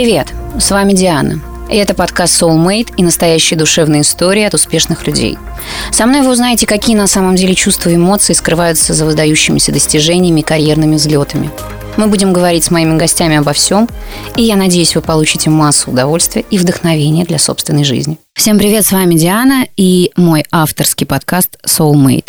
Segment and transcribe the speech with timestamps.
[0.00, 1.40] Привет, с вами Диана.
[1.68, 5.36] И это подкаст Soulmate и настоящие душевные истории от успешных людей.
[5.90, 10.38] Со мной вы узнаете, какие на самом деле чувства и эмоции скрываются за выдающимися достижениями
[10.38, 11.50] и карьерными взлетами.
[11.98, 13.88] Мы будем говорить с моими гостями обо всем,
[14.36, 18.18] и я надеюсь, вы получите массу удовольствия и вдохновения для собственной жизни.
[18.34, 22.26] Всем привет, с вами Диана и мой авторский подкаст Soulmate.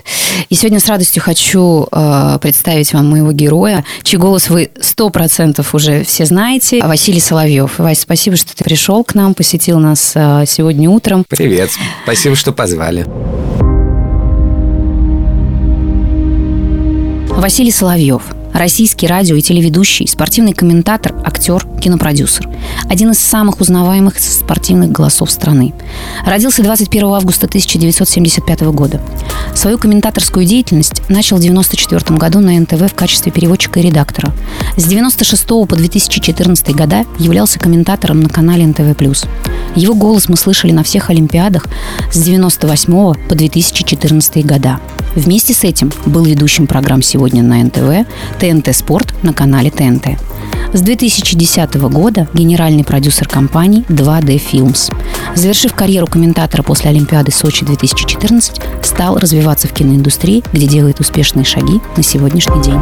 [0.50, 5.76] И сегодня с радостью хочу э, представить вам моего героя, чей голос вы сто процентов
[5.76, 7.78] уже все знаете, Василий Соловьев.
[7.78, 11.24] Вась, спасибо, что ты пришел к нам, посетил нас э, сегодня утром.
[11.30, 11.70] Привет,
[12.06, 13.06] спасибо, что позвали.
[17.30, 22.50] Василий Соловьев– Российский радио и телеведущий, спортивный комментатор, актер, кинопродюсер.
[22.90, 25.74] Один из самых узнаваемых спортивных голосов страны.
[26.26, 29.02] Родился 21 августа 1975 года.
[29.56, 34.34] Свою комментаторскую деятельность начал в 1994 году на НТВ в качестве переводчика и редактора.
[34.76, 38.96] С 1996 по 2014 года являлся комментатором на канале НТВ+.
[39.76, 41.68] Его голос мы слышали на всех Олимпиадах
[42.12, 44.80] с 1998 по 2014 года.
[45.20, 48.08] Вместе с этим был ведущим программ «Сегодня» на НТВ,
[48.40, 50.18] ТНТ «Спорт» на канале ТНТ.
[50.72, 54.94] С 2010 года генеральный продюсер компании 2D Films.
[55.36, 61.82] Завершив карьеру комментатора после Олимпиады Сочи 2014, стал развиваться в киноиндустрии, где делает успешные шаги
[61.98, 62.80] на сегодняшний день.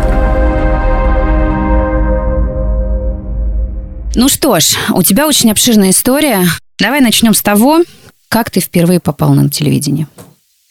[4.14, 6.46] Ну что ж, у тебя очень обширная история.
[6.78, 7.82] Давай начнем с того,
[8.30, 10.08] как ты впервые попал на телевидение.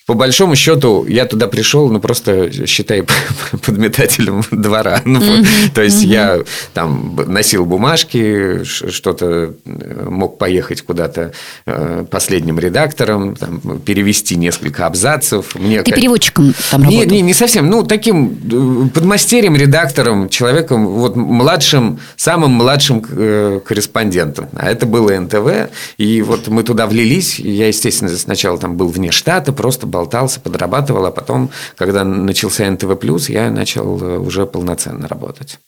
[0.07, 3.03] По большому счету, я туда пришел, ну, просто, считай,
[3.67, 5.03] подметателем двора.
[5.17, 5.73] Ну, mm-hmm.
[5.75, 6.09] То есть, mm-hmm.
[6.09, 6.39] я
[6.75, 11.33] там носил бумажки, что-то э, мог поехать куда-то
[11.65, 15.55] э, последним редактором, там, перевести несколько абзацев.
[15.55, 16.01] Мне Ты как...
[16.01, 17.05] переводчиком там работал?
[17.07, 17.71] Не, не, не совсем.
[17.71, 24.49] Ну, таким э, подмастерьем, редактором, человеком, вот младшим, самым младшим корреспондентом.
[24.55, 25.71] А это было НТВ.
[25.99, 27.39] И вот мы туда влились.
[27.39, 32.97] Я, естественно, сначала там был вне штата, просто болтался, подрабатывал, а потом, когда начался НТВ+,
[33.29, 35.59] я начал э, уже полноценно работать.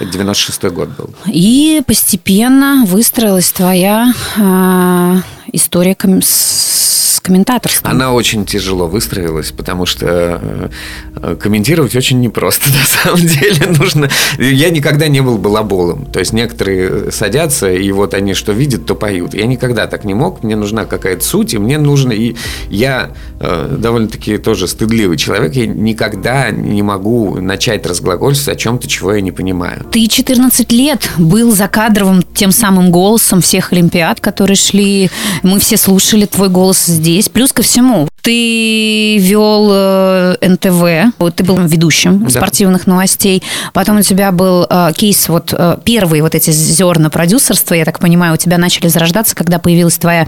[0.00, 1.10] 96-й год был.
[1.26, 5.16] И постепенно выстроилась твоя э,
[5.52, 6.85] история с
[7.26, 7.90] комментаторством?
[7.90, 10.70] Она очень тяжело выстроилась, потому что
[11.16, 13.66] э, комментировать очень непросто, на самом деле.
[13.78, 14.08] Нужно...
[14.38, 16.06] Я никогда не был балаболом.
[16.06, 19.34] То есть, некоторые садятся, и вот они что видят, то поют.
[19.34, 20.42] Я никогда так не мог.
[20.42, 22.12] Мне нужна какая-то суть, и мне нужно...
[22.12, 22.36] И
[22.70, 23.10] я
[23.40, 25.54] э, довольно-таки тоже стыдливый человек.
[25.54, 29.84] Я никогда не могу начать разглагольствовать о чем-то, чего я не понимаю.
[29.90, 35.10] Ты 14 лет был закадровым тем самым голосом всех Олимпиад, которые шли.
[35.42, 37.32] Мы все слушали твой голос здесь есть.
[37.32, 42.30] Плюс ко всему, ты вел э, НТВ, ты был ведущим да.
[42.30, 47.74] спортивных новостей, потом у тебя был э, кейс, вот э, первые вот эти зерна продюсерства,
[47.74, 50.26] я так понимаю, у тебя начали зарождаться, когда появилась твоя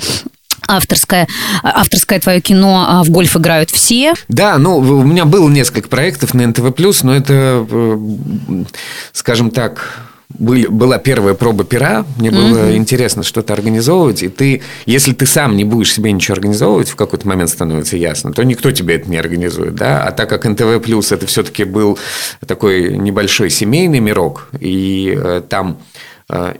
[0.66, 1.26] авторское,
[1.62, 4.14] авторское твое кино а в гольф играют все.
[4.28, 6.72] Да, ну, у меня было несколько проектов на НТВ+,
[7.02, 8.64] но это, э,
[9.12, 12.76] скажем так, были, была первая проба пера, мне было mm-hmm.
[12.76, 17.26] интересно что-то организовывать, и ты, если ты сам не будешь себе ничего организовывать, в какой-то
[17.26, 21.12] момент становится ясно, то никто тебе это не организует, да, а так как НТВ Плюс
[21.12, 21.98] это все-таки был
[22.46, 25.78] такой небольшой семейный мирок, и э, там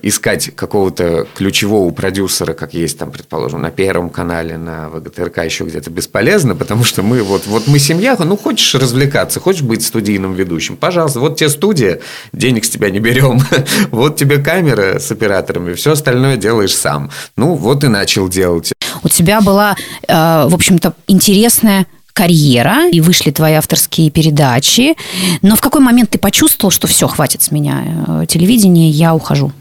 [0.03, 5.91] искать какого-то ключевого продюсера, как есть там, предположим, на Первом канале, на ВГТРК, еще где-то
[5.91, 10.78] бесполезно, потому что мы вот, вот мы семья, ну, хочешь развлекаться, хочешь быть студийным ведущим,
[10.78, 12.01] пожалуйста, вот тебе студия,
[12.33, 13.41] денег с тебя не берем,
[13.91, 17.11] вот тебе камера с операторами, все остальное делаешь сам.
[17.37, 18.73] Ну, вот и начал делать.
[19.03, 19.77] У тебя была,
[20.07, 20.15] э,
[20.49, 21.87] в общем-то, интересная
[22.19, 24.97] карьера, и вышли твои авторские передачи.
[25.41, 29.53] Но в какой момент ты почувствовал, что все, хватит с меня э, телевидение, я ухожу?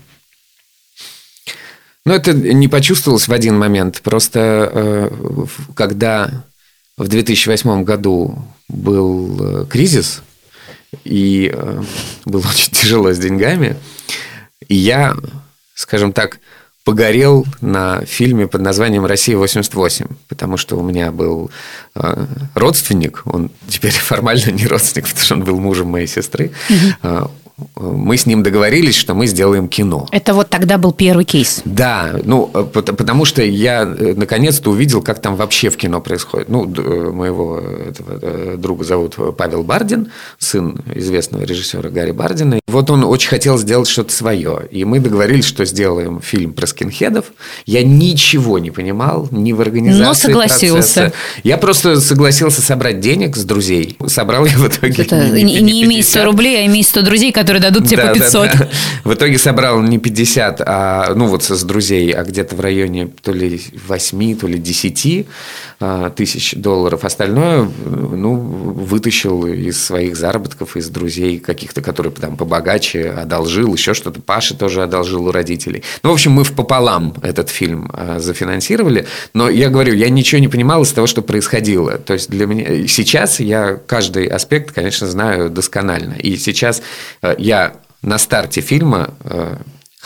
[2.08, 4.02] Ну, это не почувствовалось в один момент.
[4.02, 5.10] Просто э,
[5.76, 6.46] когда
[6.96, 10.22] в 2008 году был э, кризис,
[11.04, 11.54] и
[12.24, 13.76] было очень тяжело с деньгами,
[14.70, 15.16] и я,
[15.74, 16.40] скажем так,
[16.86, 21.52] погорел на фильме под названием «Россия-88», потому что у меня был
[21.94, 26.54] э, родственник, он теперь формально не родственник, потому что он был мужем моей сестры,
[27.76, 30.08] мы с ним договорились, что мы сделаем кино.
[30.12, 31.62] Это вот тогда был первый кейс.
[31.66, 36.50] Да, ну, потому что я наконец-то увидел, как там вообще в кино происходит.
[36.50, 36.66] Ну,
[37.12, 42.60] моего этого друга зовут Павел Бардин, сын известного режиссера Гарри Бардина.
[42.68, 44.68] Вот он очень хотел сделать что-то свое.
[44.72, 47.28] И мы договорились, что сделаем фильм про скинхедов.
[47.66, 51.02] Я ничего не понимал, ни в организации Но согласился.
[51.04, 51.14] Процесса.
[51.46, 53.98] Я просто согласился собрать денег с друзей.
[54.08, 55.04] Собрал я в итоге...
[55.04, 58.08] Это не, не, не имей 100 рублей, а имей 100 друзей, которые дадут тебе да,
[58.10, 58.52] по 500.
[58.52, 58.70] Да, да.
[59.06, 63.32] В итоге собрал не 50, а, ну вот с друзей, а где-то в районе то
[63.32, 65.26] ли 8, то ли 10
[65.80, 67.06] а, тысяч долларов.
[67.06, 73.94] Остальное, ну, вытащил из своих заработков, из друзей каких-то, которые там побогаче богаче одолжил, еще
[73.94, 74.20] что-то.
[74.20, 75.84] Паша тоже одолжил у родителей.
[76.02, 79.06] Ну, в общем, мы в пополам этот фильм э, зафинансировали.
[79.34, 82.00] Но я говорю, я ничего не понимал из того, что происходило.
[82.00, 86.16] То есть для меня сейчас я каждый аспект, конечно, знаю досконально.
[86.16, 86.82] И сейчас
[87.22, 89.58] э, я на старте фильма э,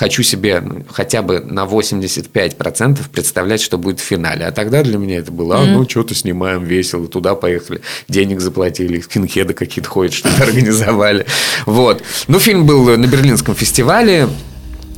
[0.01, 4.47] хочу себе хотя бы на 85% представлять, что будет в финале.
[4.47, 8.99] А тогда для меня это было, а, ну, что-то снимаем весело, туда поехали, денег заплатили,
[8.99, 11.27] скинхеды какие-то ходят, что-то организовали.
[11.67, 12.01] Вот.
[12.27, 14.27] Ну, фильм был на Берлинском фестивале,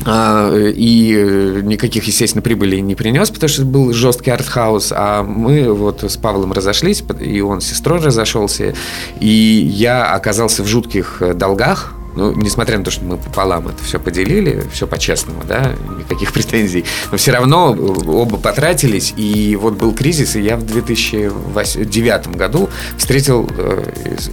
[0.05, 4.93] а, и никаких, естественно, прибыли не принес, потому что был жесткий артхаус.
[4.95, 8.73] А мы вот с Павлом разошлись, и он с сестрой разошелся,
[9.19, 13.99] и я оказался в жутких долгах ну, несмотря на то, что мы пополам это все
[13.99, 20.35] поделили, все по-честному, да, никаких претензий, но все равно оба потратились, и вот был кризис,
[20.35, 23.83] и я в 2009 году встретил э,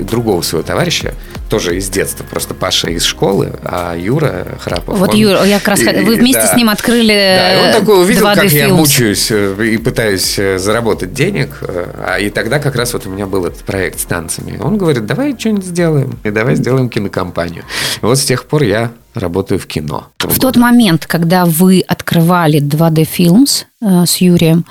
[0.00, 1.14] другого своего товарища,
[1.48, 4.98] тоже из детства, просто Паша из школы, а Юра Храпов.
[4.98, 7.66] Вот он, Юра, я как раз, и, вы вместе да, с ним открыли Да, и
[7.66, 12.58] он такой увидел, как я мучаюсь э, и пытаюсь э, заработать денег, а и тогда
[12.58, 14.58] как раз вот у меня был этот проект с танцами.
[14.60, 17.64] Он говорит, давай что-нибудь сделаем, и давай сделаем кинокомпанию.
[18.02, 20.08] Вот с тех пор я работаю в кино.
[20.18, 24.64] В тот момент, когда вы открывали 2D Films э, с Юрием,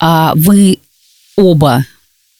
[0.00, 0.78] э, вы
[1.36, 1.84] оба,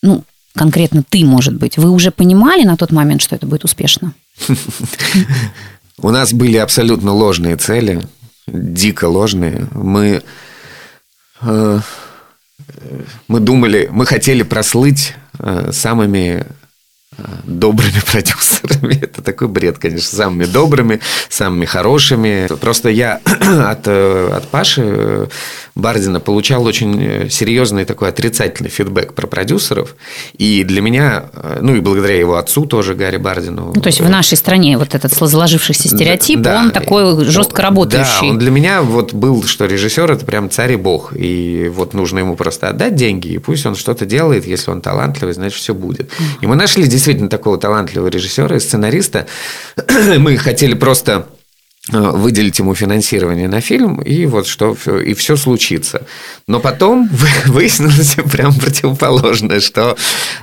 [0.03, 0.25] ну,
[0.57, 4.15] конкретно ты, может быть, вы уже понимали на тот момент, что это будет успешно?
[5.99, 8.03] У нас были абсолютно ложные цели,
[8.47, 9.69] дико ложные.
[9.73, 10.23] Мы,
[11.41, 11.81] э,
[13.29, 16.47] мы думали, мы хотели прослыть э, самыми
[17.45, 18.99] добрыми продюсерами.
[19.01, 20.17] Это такой бред, конечно.
[20.17, 22.47] Самыми добрыми, самыми хорошими.
[22.61, 25.29] Просто я от, от Паши
[25.75, 29.97] Бардина получал очень серьезный такой отрицательный фидбэк про продюсеров.
[30.39, 31.25] И для меня,
[31.61, 33.73] ну и благодаря его отцу тоже, Гарри Бардину.
[33.75, 38.21] Ну, то есть в нашей стране вот этот сложившийся стереотип, да, он такой жестко работающий.
[38.23, 41.13] Да, он для меня вот был, что режиссер это прям царь и бог.
[41.17, 44.47] И вот нужно ему просто отдать деньги, и пусть он что-то делает.
[44.47, 46.11] Если он талантливый, значит, все будет.
[46.41, 49.27] И мы нашли действительно такого талантливого режиссера и сценариста.
[50.19, 51.27] Мы хотели просто
[51.93, 56.07] э, выделить ему финансирование на фильм, и вот что, и все случится.
[56.47, 57.09] Но потом
[57.47, 59.97] выяснилось прям противоположное, что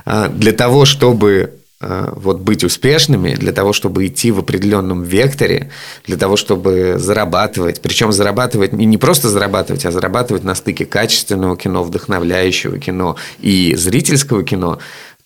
[0.06, 5.70] э, для того, чтобы э, вот быть успешными, для того, чтобы идти в определенном векторе,
[6.06, 11.82] для того, чтобы зарабатывать, причем зарабатывать не просто зарабатывать, а зарабатывать на стыке качественного кино,
[11.82, 14.78] вдохновляющего кино и зрительского кино,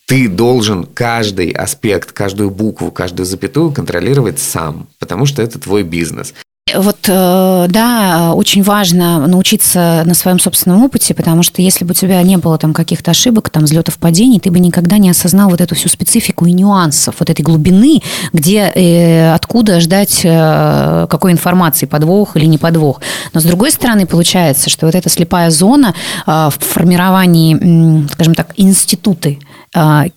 [0.07, 6.33] ты должен каждый аспект, каждую букву, каждую запятую контролировать сам, потому что это твой бизнес.
[6.75, 11.95] Вот, э, да, очень важно научиться на своем собственном опыте, потому что если бы у
[11.95, 15.61] тебя не было там каких-то ошибок, там, взлетов, падений, ты бы никогда не осознал вот
[15.61, 21.87] эту всю специфику и нюансов, вот этой глубины, где, э, откуда ждать э, какой информации,
[21.87, 23.01] подвох или не подвох.
[23.33, 25.95] Но, с другой стороны, получается, что вот эта слепая зона
[26.27, 29.39] в формировании, скажем так, институты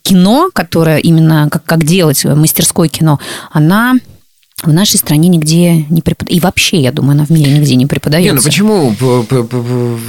[0.03, 3.19] кино, которое именно как, как делать мастерское кино,
[3.51, 3.95] она
[4.63, 6.37] в нашей стране нигде не преподается.
[6.37, 8.29] И вообще, я думаю, она в мире нигде не преподается.
[8.29, 8.95] Не, ну почему?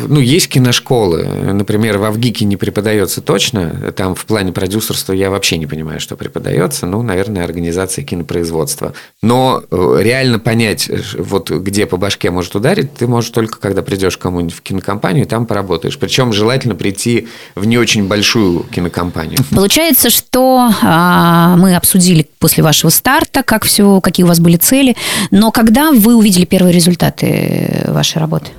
[0.08, 1.24] Ну, есть киношколы.
[1.52, 3.92] Например, в Авгике не преподается точно.
[3.96, 6.86] Там в плане продюсерства я вообще не понимаю, что преподается.
[6.86, 8.94] Ну, наверное, организация кинопроизводства.
[9.22, 13.82] Но э, реально понять, э, вот где по башке может ударить, ты можешь только, когда
[13.82, 15.98] придешь к кому-нибудь в кинокомпанию там поработаешь.
[15.98, 19.38] Причем желательно прийти в не очень большую кинокомпанию.
[19.50, 24.96] Получается, что а, мы обсудили после вашего старта, как все, какие у вас были цели.
[25.30, 28.50] Но когда вы увидели первые результаты вашей работы?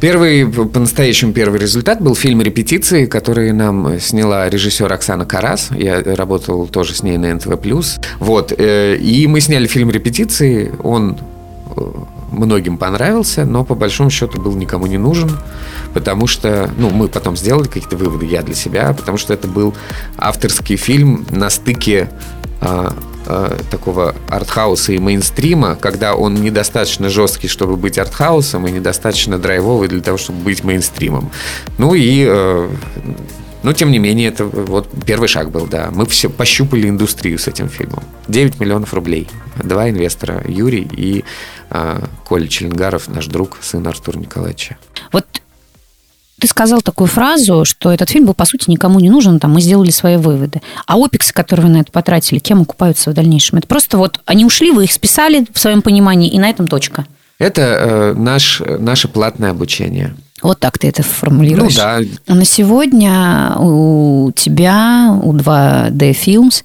[0.00, 5.70] Первый, по-настоящему первый результат был фильм «Репетиции», который нам сняла режиссер Оксана Карас.
[5.72, 7.58] Я работал тоже с ней на НТВ+.
[8.20, 8.52] Вот.
[8.56, 10.70] Э, и мы сняли фильм «Репетиции».
[10.84, 11.18] Он
[11.76, 11.80] э,
[12.30, 15.30] многим понравился, но по большому счету был никому не нужен,
[15.94, 19.74] потому что, ну, мы потом сделали какие-то выводы, я для себя, потому что это был
[20.16, 22.08] авторский фильм на стыке
[22.60, 22.94] а,
[23.30, 29.88] Э, такого артхауса и мейнстрима, когда он недостаточно жесткий, чтобы быть артхаусом, и недостаточно драйвовый
[29.88, 31.30] для того, чтобы быть мейнстримом.
[31.76, 32.70] Ну и э,
[33.62, 35.90] Но, тем не менее, это вот первый шаг был, да.
[35.92, 38.02] Мы все пощупали индустрию с этим фильмом.
[38.28, 39.28] 9 миллионов рублей.
[39.62, 41.22] Два инвестора, Юрий и
[41.68, 44.78] э, Коля Челенгаров, наш друг, сын Артура Николаевича.
[45.12, 45.26] Вот
[46.40, 49.60] ты сказал такую фразу, что этот фильм был, по сути, никому не нужен, там мы
[49.60, 50.60] сделали свои выводы.
[50.86, 53.58] А опексы, которые вы на это потратили, кем окупаются в дальнейшем?
[53.58, 57.06] Это просто вот они ушли, вы их списали в своем понимании, и на этом точка.
[57.38, 60.14] Это э, наш, наше платное обучение.
[60.42, 61.76] Вот так ты это формулируешь.
[61.76, 61.82] Ну
[62.26, 62.34] да.
[62.34, 66.62] На сегодня у тебя, у 2D Films,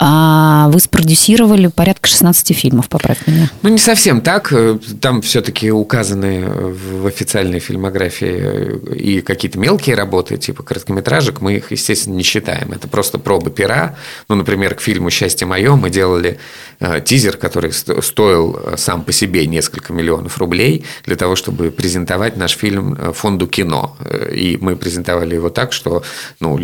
[0.00, 3.50] а, вы спродюсировали порядка 16 фильмов, поправь меня.
[3.62, 4.52] Ну, не совсем так.
[5.00, 11.40] Там все-таки указаны в официальной фильмографии и какие-то мелкие работы, типа короткометражек.
[11.40, 12.72] Мы их, естественно, не считаем.
[12.72, 13.96] Это просто пробы пера.
[14.28, 16.38] Ну, например, к фильму «Счастье мое» мы делали
[16.78, 22.52] э, тизер, который стоил сам по себе несколько миллионов рублей для того, чтобы презентовать наш
[22.52, 23.96] фильм э, фонду кино.
[24.32, 26.02] И мы презентовали его так, что
[26.40, 26.58] ну,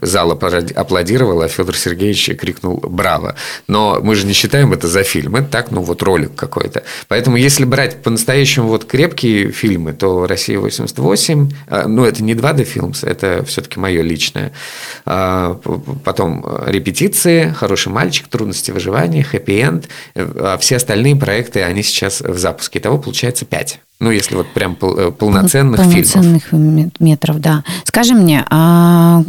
[0.00, 3.34] зал аплодировал, а Федор Сергеевич крикнул «Браво!».
[3.66, 6.82] Но мы же не считаем это за фильм, это так, ну вот ролик какой-то.
[7.08, 13.06] Поэтому если брать по-настоящему вот крепкие фильмы, то «Россия-88», а, ну это не 2D Films,
[13.06, 14.52] это все-таки мое личное.
[15.04, 15.60] А,
[16.04, 22.78] потом «Репетиции», «Хороший мальчик», «Трудности выживания», «Хэппи-энд», а все остальные проекты, они сейчас в запуске.
[22.78, 23.80] Итого получается пять.
[24.00, 26.92] Ну, если вот прям э, полноценных, полноценных фильмов.
[27.00, 27.64] метров, да.
[27.84, 29.24] Скажи мне, а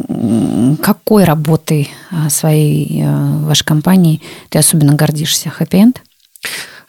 [0.84, 5.50] какой работой а, своей э, вашей компании ты особенно гордишься?
[5.50, 6.02] Хэппи-энд?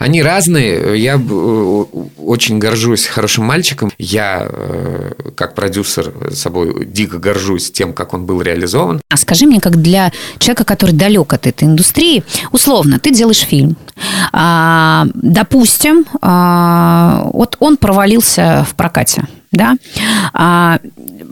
[0.01, 0.99] Они разные.
[0.99, 1.85] Я э,
[2.17, 3.93] очень горжусь хорошим мальчиком.
[3.99, 9.03] Я, э, как продюсер, собой дико горжусь тем, как он был реализован.
[9.11, 13.77] А скажи мне, как для человека, который далек от этой индустрии, условно, ты делаешь фильм.
[14.33, 19.75] А, допустим, а, вот он провалился в прокате да,
[20.33, 20.79] а,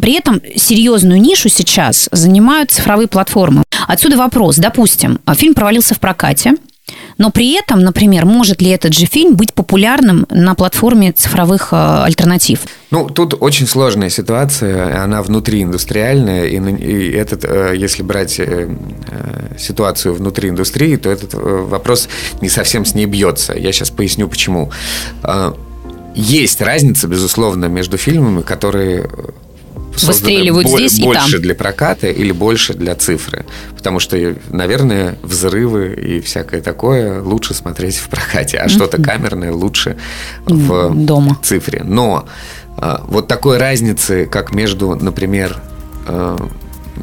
[0.01, 3.63] при этом серьезную нишу сейчас занимают цифровые платформы.
[3.87, 6.55] Отсюда вопрос, допустим, фильм провалился в прокате,
[7.19, 11.77] но при этом, например, может ли этот же фильм быть популярным на платформе цифровых э,
[11.77, 12.61] альтернатив?
[12.93, 18.69] Ну, тут очень сложная ситуация, она внутри индустриальная, и, и этот, э, если брать э,
[19.59, 22.09] ситуацию внутри индустрии, то этот вопрос
[22.41, 23.53] не совсем с ней бьется.
[23.55, 24.71] Я сейчас поясню, почему.
[26.15, 29.09] Есть разница, безусловно, между фильмами, которые
[30.07, 31.23] выстреливают бо- здесь больше и там.
[31.23, 33.45] Больше для проката или больше для цифры.
[33.77, 38.69] Потому что, наверное, взрывы и всякое такое лучше смотреть в прокате, а mm-hmm.
[38.69, 39.97] что-то камерное лучше
[40.47, 41.39] в Дома.
[41.43, 41.83] цифре.
[41.85, 42.27] Но
[42.77, 45.61] а, вот такой разницы, как между, например,
[46.07, 46.37] а,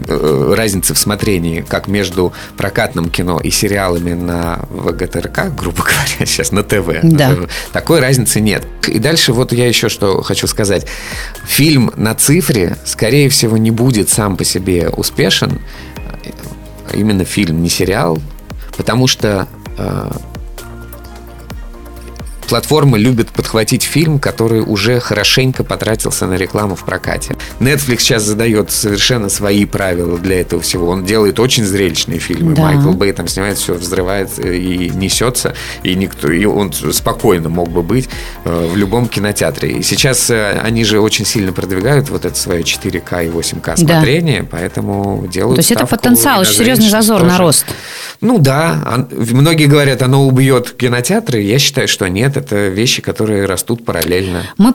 [0.07, 6.63] разницы в смотрении, как между прокатным кино и сериалами на ВГТРК, грубо говоря, сейчас на
[6.63, 6.99] ТВ.
[7.03, 7.35] Да.
[7.71, 8.65] Такой разницы нет.
[8.87, 10.87] И дальше вот я еще что хочу сказать.
[11.45, 15.59] Фильм на цифре, скорее всего, не будет сам по себе успешен.
[16.93, 18.19] Именно фильм, не сериал.
[18.77, 19.47] Потому что
[19.77, 20.11] э,
[22.47, 27.37] Платформы любят подхватить фильм, который уже хорошенько потратился на рекламу в прокате.
[27.61, 30.89] Netflix сейчас задает совершенно свои правила для этого всего.
[30.89, 32.53] Он делает очень зрелищные фильмы.
[32.53, 32.63] Да.
[32.63, 37.81] Майкл Бэй там снимает все, взрывает и несется, и никто, и он спокойно мог бы
[37.81, 38.09] быть
[38.43, 39.77] э, в любом кинотеатре.
[39.77, 44.41] И сейчас э, они же очень сильно продвигают вот это свое 4К и 8К смотрение,
[44.41, 44.47] да.
[44.51, 45.55] поэтому делают.
[45.55, 47.31] То есть это потенциал, очень серьезный зазор тоже.
[47.31, 47.65] на рост.
[48.19, 51.39] Ну да, многие говорят, оно убьет кинотеатры.
[51.39, 54.43] Я считаю, что нет, это вещи, которые растут параллельно.
[54.57, 54.73] Мы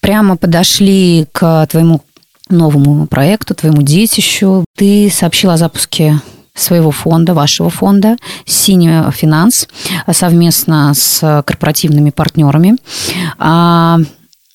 [0.00, 2.02] прямо подошли к твоему
[2.48, 4.64] новому проекту, твоему детищу.
[4.76, 6.20] Ты сообщил о запуске
[6.54, 8.16] своего фонда, вашего фонда,
[8.46, 9.66] Синий Финанс,
[10.12, 12.76] совместно с корпоративными партнерами.
[13.38, 13.98] А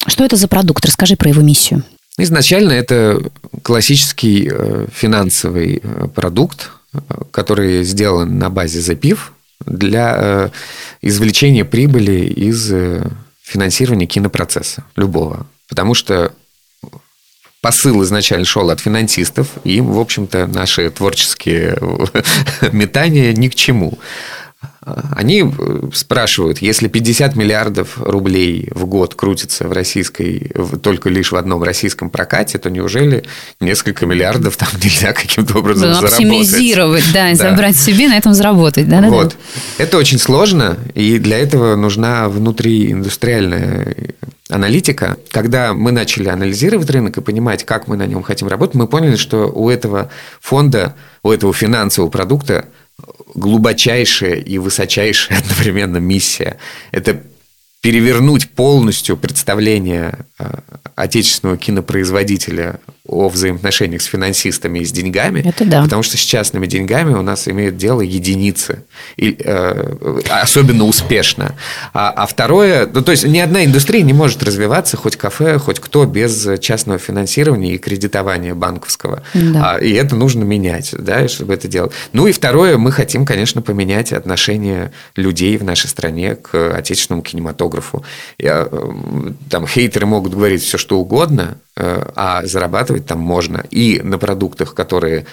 [0.07, 0.85] что это за продукт?
[0.85, 1.83] Расскажи про его миссию.
[2.17, 3.21] Изначально это
[3.63, 6.71] классический э, финансовый э, продукт,
[7.31, 9.33] который сделан на базе запив
[9.65, 10.49] для э,
[11.01, 12.73] извлечения прибыли из
[13.49, 15.47] финансирования кинопроцесса любого.
[15.67, 16.33] Потому что
[17.61, 21.77] посыл изначально шел от финансистов, и им, в общем-то, наши творческие
[22.71, 23.97] метания ни к чему.
[25.15, 31.35] Они э, спрашивают, если 50 миллиардов рублей в год крутится в российской, только лишь в
[31.35, 33.23] одном российском прокате, то неужели
[33.59, 36.13] несколько миллиардов там нельзя каким-то образом да, заработать?
[36.13, 37.49] Оптимизировать, да, и да.
[37.49, 38.87] забрать себе, на этом заработать.
[38.89, 39.35] Да, вот.
[39.77, 39.83] Да.
[39.83, 43.95] Это очень сложно, и для этого нужна внутрииндустриальная
[44.49, 45.17] аналитика.
[45.31, 49.15] Когда мы начали анализировать рынок и понимать, как мы на нем хотим работать, мы поняли,
[49.15, 50.09] что у этого
[50.41, 52.65] фонда, у этого финансового продукта
[53.33, 56.57] глубочайшая и высочайшая одновременно миссия.
[56.91, 57.21] Это
[57.81, 60.45] перевернуть полностью представление э,
[60.95, 65.39] отечественного кинопроизводителя о взаимоотношениях с финансистами и с деньгами.
[65.47, 65.83] Это да.
[65.83, 68.83] Потому что с частными деньгами у нас имеют дело единицы.
[69.15, 71.55] И, э, особенно успешно.
[71.93, 75.79] А, а второе, ну, то есть ни одна индустрия не может развиваться, хоть кафе, хоть
[75.79, 79.23] кто, без частного финансирования и кредитования банковского.
[79.33, 79.75] Да.
[79.75, 81.93] А, и это нужно менять, да, чтобы это делать.
[82.11, 87.68] Ну и второе, мы хотим, конечно, поменять отношение людей в нашей стране к отечественному кинематографу.
[88.37, 88.91] Я, э,
[89.49, 93.65] там хейтеры могут говорить все, что угодно, э, а зарабатывать там можно.
[93.71, 95.25] И на продуктах, которые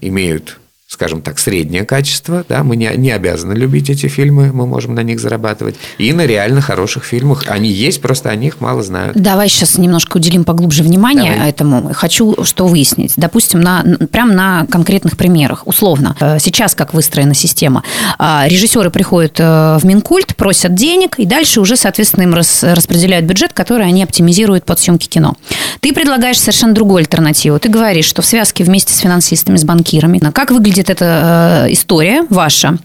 [0.00, 0.58] имеют
[0.90, 5.04] скажем так, среднее качество, да, мы не, не обязаны любить эти фильмы, мы можем на
[5.04, 7.44] них зарабатывать, и на реально хороших фильмах.
[7.46, 9.16] Они есть, просто о них мало знают.
[9.16, 11.50] Давай сейчас немножко уделим поглубже внимание Давай.
[11.50, 11.92] этому.
[11.94, 13.12] Хочу что выяснить.
[13.16, 15.62] Допустим, на, прям на конкретных примерах.
[15.64, 17.84] Условно, э, сейчас как выстроена система.
[18.18, 23.26] А, режиссеры приходят э, в Минкульт, просят денег, и дальше уже, соответственно, им рас, распределяют
[23.26, 25.36] бюджет, который они оптимизируют под съемки кино.
[25.78, 27.60] Ты предлагаешь совершенно другую альтернативу.
[27.60, 31.72] Ты говоришь, что в связке вместе с финансистами, с банкирами, как выглядит выглядит эта э,
[31.72, 32.78] история ваша?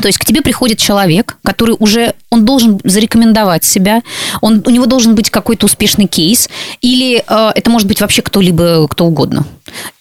[0.00, 4.02] То есть к тебе приходит человек, который уже, он должен зарекомендовать себя,
[4.40, 6.48] он, у него должен быть какой-то успешный кейс,
[6.80, 9.44] или э, это может быть вообще кто-либо, кто угодно.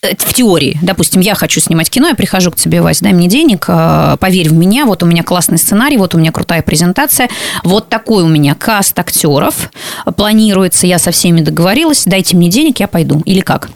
[0.01, 0.77] Это в теории.
[0.81, 4.49] Допустим, я хочу снимать кино, я прихожу к тебе, Вась, дай мне денег, э, поверь
[4.49, 7.27] в меня, вот у меня классный сценарий, вот у меня крутая презентация,
[7.63, 9.71] вот такой у меня каст актеров
[10.15, 13.21] планируется, я со всеми договорилась, дайте мне денег, я пойду.
[13.25, 13.69] Или как?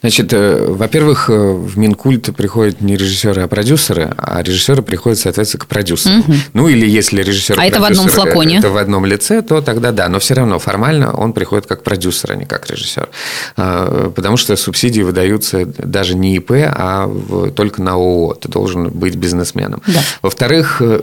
[0.00, 5.64] Значит, э, во-первых, э, в Минкульт приходят не режиссеры, а продюсеры, а режиссеры приходят, соответственно,
[5.64, 6.20] к продюсеру.
[6.20, 6.34] Угу.
[6.54, 8.58] Ну, или если режиссер А это в одном флаконе?
[8.58, 10.08] Это в одном лице, то тогда да.
[10.08, 13.08] Но все равно формально он приходит как продюсер, а не как режиссер.
[13.56, 17.10] А, потому что субсидии выдаются даже не ИП, а
[17.54, 18.34] только на ООО.
[18.34, 19.82] Ты должен быть бизнесменом.
[19.86, 20.00] Да.
[20.22, 21.00] Во-вторых, э,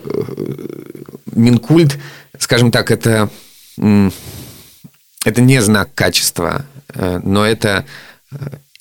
[1.34, 1.98] Минкульт,
[2.40, 3.30] скажем так, это,
[3.78, 7.86] это не знак качества, но это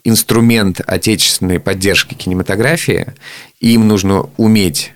[0.04, 3.14] инструмент отечественной поддержки кинематографии,
[3.60, 4.92] им нужно уметь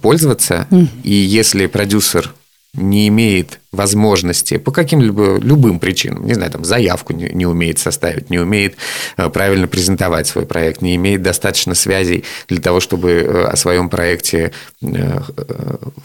[0.00, 0.88] пользоваться, mm.
[1.02, 2.34] и если продюсер
[2.74, 8.28] не имеет возможности по каким-либо любым причинам, не знаю, там заявку не, не умеет составить,
[8.28, 8.76] не умеет
[9.16, 13.88] э, правильно презентовать свой проект, не имеет достаточно связей для того, чтобы э, о своем
[13.88, 14.52] проекте
[14.82, 15.20] э,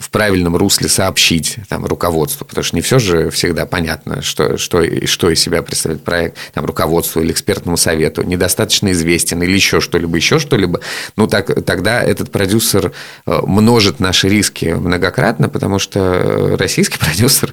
[0.00, 4.82] в правильном русле сообщить там, руководству, потому что не все же всегда понятно, что, что,
[5.06, 10.16] что из себя представляет проект там, руководству или экспертному совету, недостаточно известен или еще что-либо,
[10.16, 10.80] еще что-либо,
[11.16, 12.92] ну так, тогда этот продюсер
[13.26, 17.52] множит наши риски многократно, потому что российский продюсер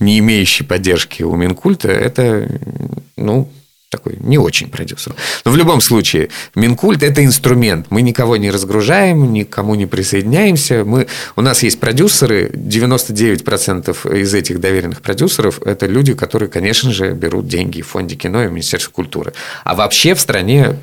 [0.00, 2.48] не имеющий поддержки у Минкульта, это,
[3.16, 3.48] ну,
[3.90, 5.14] такой не очень продюсер.
[5.44, 7.86] Но в любом случае, Минкульт– это инструмент.
[7.90, 10.84] Мы никого не разгружаем, никому не присоединяемся.
[10.84, 17.12] Мы, у нас есть продюсеры, 99% из этих доверенных продюсеров– это люди, которые, конечно же,
[17.12, 19.32] берут деньги в фонде кино и в Министерстве культуры.
[19.64, 20.76] А вообще в стране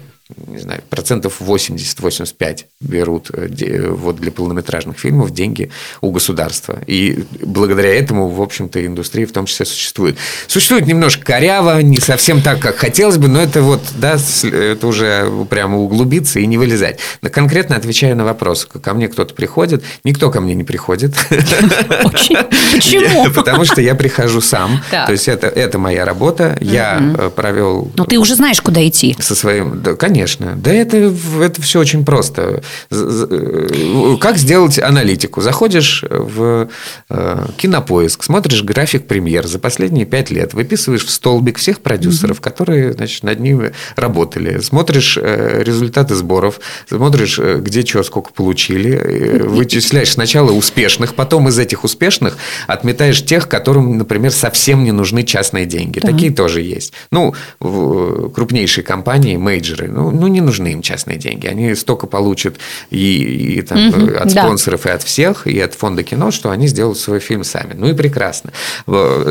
[0.48, 5.70] не знаю, процентов 80-85 берут э, вот для полнометражных фильмов деньги
[6.02, 6.80] у государства.
[6.88, 10.18] И благодаря этому, в общем-то, индустрия в том числе существует.
[10.48, 15.32] Существует немножко коряво, не совсем так, как хотелось бы, но это вот, да, это уже
[15.50, 17.00] прямо углубиться и не вылезать.
[17.22, 21.14] Но конкретно отвечая на вопрос, ко мне кто-то приходит, никто ко мне не приходит.
[21.30, 23.30] Почему?
[23.34, 24.82] Потому что я прихожу сам.
[24.90, 26.58] То есть это, моя работа.
[26.62, 27.92] Я э, провел...
[27.96, 29.16] Ну, ты уже знаешь, куда идти.
[29.20, 29.84] Со своим...
[29.98, 30.56] конечно Конечно.
[30.56, 32.64] Да это, это все очень просто.
[32.92, 35.42] Э, как сделать аналитику?
[35.42, 36.70] Заходишь в
[37.10, 42.94] э, кинопоиск, смотришь график премьер за последние пять лет, выписываешь в столбик всех продюсеров, которые
[42.94, 50.52] значит, над ними работали, смотришь э, результаты сборов, смотришь, где что, сколько получили, вычисляешь сначала
[50.52, 56.00] успешных, потом из этих успешных отметаешь тех, которым, например, совсем не нужны частные деньги.
[56.00, 56.08] Да.
[56.08, 56.94] Такие тоже есть.
[57.12, 61.48] Ну, крупнейшие компании, мейджеры, ну, ну, не нужны им частные деньги.
[61.48, 62.58] Они столько получат
[62.90, 64.44] и, и там, угу, от да.
[64.44, 67.74] спонсоров, и от всех, и от фонда кино, что они сделают свой фильм сами.
[67.76, 68.52] Ну и прекрасно.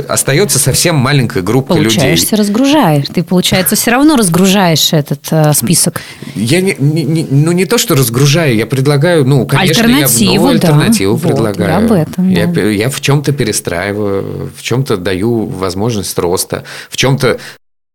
[0.08, 2.08] Остается совсем маленькая группа Получаешься, людей.
[2.10, 3.06] Получаешься, разгружаешь.
[3.12, 6.00] Ты, получается, все равно разгружаешь этот э, список.
[6.34, 10.58] Я не, не, ну, не то, что разгружаю, я предлагаю, ну, конечно, альтернативу, я новую
[10.58, 10.68] да.
[10.68, 11.70] альтернативу вот, предлагаю.
[11.70, 12.40] Я об этом, да.
[12.40, 17.38] я, я в чем-то перестраиваю, в чем-то даю возможность роста, в чем-то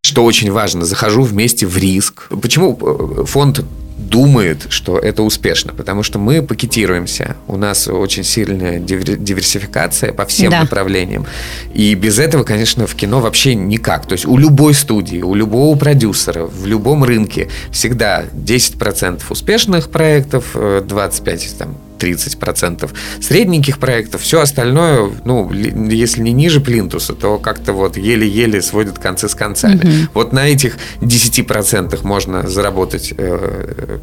[0.02, 2.28] что очень важно, захожу вместе в риск.
[2.40, 3.64] Почему э, фонд
[3.98, 10.50] думает, что это успешно, потому что мы пакетируемся, у нас очень сильная диверсификация по всем
[10.50, 10.60] да.
[10.60, 11.26] направлениям,
[11.74, 14.06] и без этого, конечно, в кино вообще никак.
[14.06, 20.54] То есть у любой студии, у любого продюсера, в любом рынке всегда 10% успешных проектов,
[20.54, 24.22] 25% э, там, 30% средненьких проектов.
[24.22, 29.76] Все остальное, ну, если не ниже плинтуса, то как-то вот еле-еле сводят концы с концами.
[29.76, 30.10] Угу.
[30.14, 33.98] Вот на этих 10% можно заработать э,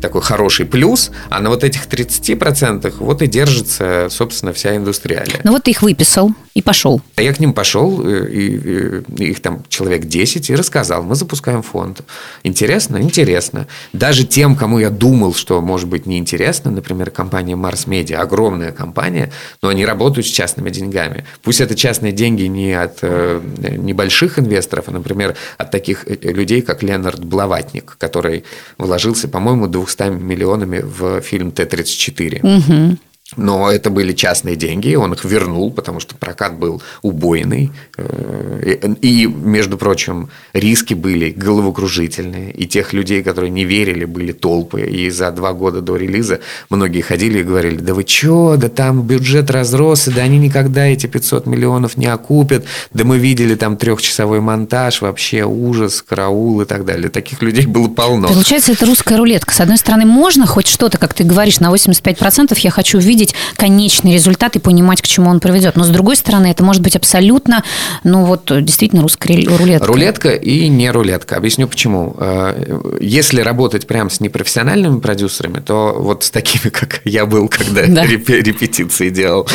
[0.00, 5.40] такой хороший плюс, а на вот этих 30% вот и держится, собственно, вся индустриалия.
[5.44, 7.00] Ну вот ты их выписал и пошел.
[7.16, 11.14] А я к ним пошел, э, и, и их там человек 10, и рассказал, мы
[11.14, 12.02] запускаем фонд.
[12.44, 12.98] Интересно?
[12.98, 13.66] Интересно.
[13.92, 19.30] Даже тем, кому я думал, что может быть неинтересно, например, компания Mars Media, огромная компания,
[19.62, 21.24] но они работают с частными деньгами.
[21.42, 23.40] Пусть это частные деньги не от э,
[23.78, 28.44] небольших инвесторов, а, например, от таких э, людей, как Ленард Блаватник, который
[28.78, 32.40] вложился, по-моему, 200 миллионами в фильм Т-34.
[32.42, 32.98] Угу.
[33.36, 37.72] Но это были частные деньги, он их вернул, потому что прокат был убойный.
[37.96, 42.52] Э, и, между прочим, риски были головокружительные.
[42.52, 44.82] И тех людей, которые не верили, были толпы.
[44.82, 49.00] И за два года до релиза многие ходили и говорили, да вы чё, да там
[49.02, 52.66] бюджет разросся, да они никогда эти 500 миллионов не окупят.
[52.92, 57.08] Да мы видели там трехчасовой монтаж, вообще ужас, караул и так далее.
[57.08, 58.28] Таких людей было полно.
[58.28, 59.54] Получается, это русская рулетка.
[59.54, 63.34] С одной стороны, можно хоть что-то, как ты говоришь, на 85% я хочу видеть видеть
[63.56, 65.76] конечный результат и понимать, к чему он приведет.
[65.76, 67.62] Но с другой стороны, это может быть абсолютно,
[68.02, 69.86] ну вот, действительно русская рулетка.
[69.86, 71.36] Рулетка и не рулетка.
[71.36, 72.16] Объясню почему.
[72.18, 77.82] Э, если работать прям с непрофессиональными продюсерами, то вот с такими, как я был, когда
[78.04, 79.48] репетиции делал,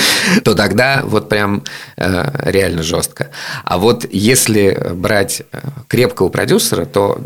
[0.43, 1.63] то тогда вот прям
[1.97, 3.31] э, реально жестко.
[3.65, 7.19] А вот если брать э, крепкого продюсера, то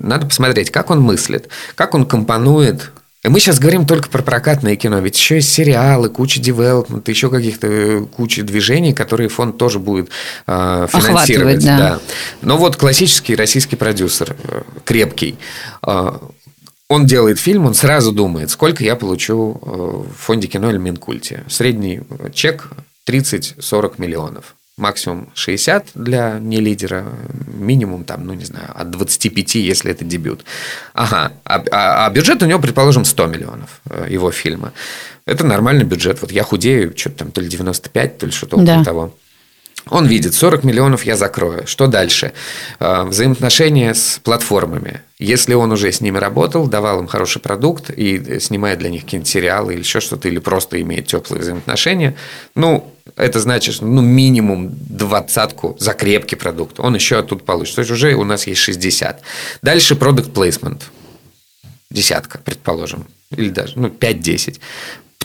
[0.00, 2.92] надо посмотреть, как он мыслит, как он компонует
[3.28, 7.66] мы сейчас говорим только про прокатное кино, ведь еще есть сериалы, куча девелопмента, еще каких-то
[7.66, 10.08] э, куча движений, которые фонд тоже будет
[10.46, 11.64] э, финансировать.
[11.64, 11.78] Да.
[11.78, 12.00] Да.
[12.40, 15.38] Но вот классический российский продюсер, э, крепкий,
[15.86, 16.12] э,
[16.88, 21.44] он делает фильм, он сразу думает, сколько я получу э, в фонде кино или Минкульте.
[21.46, 22.00] Средний
[22.32, 22.68] чек
[23.06, 27.04] 30-40 миллионов максимум 60 для не лидера,
[27.46, 30.44] минимум там, ну не знаю, от 25, если это дебют.
[30.94, 34.72] Ага, а, а, а бюджет у него, предположим, 100 миллионов э, его фильма.
[35.26, 36.20] Это нормальный бюджет.
[36.22, 38.84] Вот я худею, что-то там то ли 95, то ли что-то около да.
[38.84, 39.14] того.
[39.88, 41.66] Он видит, 40 миллионов я закрою.
[41.66, 42.32] Что дальше?
[42.78, 45.02] Э, взаимоотношения с платформами.
[45.18, 49.28] Если он уже с ними работал, давал им хороший продукт и снимает для них какие-нибудь
[49.28, 52.16] сериалы или еще что-то, или просто имеет теплые взаимоотношения,
[52.54, 56.78] ну, это значит, ну, минимум двадцатку за крепкий продукт.
[56.78, 57.74] Он еще оттуда получит.
[57.74, 59.22] То есть, уже у нас есть 60.
[59.62, 60.82] Дальше продукт placement.
[61.90, 63.06] Десятка, предположим.
[63.30, 64.60] Или даже, ну, 5-10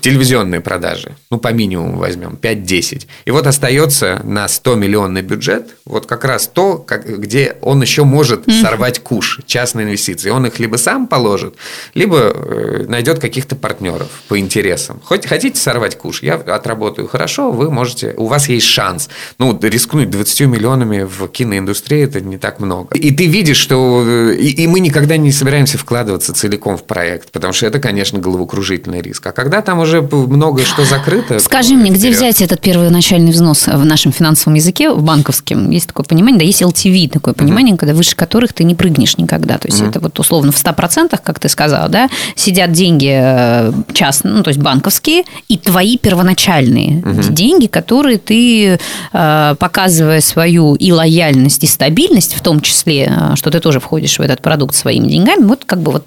[0.06, 3.08] телевизионные продажи, ну, по минимуму возьмем, 5-10.
[3.26, 8.46] И вот остается на 100-миллионный бюджет вот как раз то, как, где он еще может
[8.46, 8.62] mm-hmm.
[8.62, 10.30] сорвать куш, частные инвестиции.
[10.30, 11.56] Он их либо сам положит,
[11.96, 15.02] либо э, найдет каких-то партнеров по интересам.
[15.04, 19.10] Хоть хотите сорвать куш, я отработаю хорошо, вы можете, у вас есть шанс.
[19.39, 22.96] Ну, рискнуть 20 миллионами в киноиндустрии– это не так много.
[22.96, 24.04] И ты видишь, что...
[24.06, 28.20] Э, и, и мы никогда не собираемся вкладываться целиком в проект, потому что это, конечно,
[28.20, 29.26] головокружительный риск.
[29.26, 31.40] А когда там уже уже много что закрыто.
[31.40, 35.70] Скажи мне, где взять этот первый начальный взнос в нашем финансовом языке, в банковском?
[35.70, 37.78] Есть такое понимание, да, есть LTV, такое понимание, mm-hmm.
[37.78, 39.58] когда выше которых ты не прыгнешь никогда.
[39.58, 39.90] То есть mm-hmm.
[39.90, 44.50] это вот условно в 100%, как ты сказал, да, сидят деньги э, частные, ну, то
[44.50, 47.34] есть банковские, и твои первоначальные mm-hmm.
[47.34, 48.80] деньги, которые ты,
[49.14, 54.18] э, показывая свою и лояльность, и стабильность, в том числе, э, что ты тоже входишь
[54.18, 56.06] в этот продукт своими деньгами, вот как бы вот